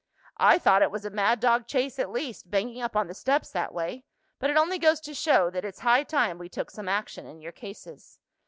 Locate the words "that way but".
3.51-4.49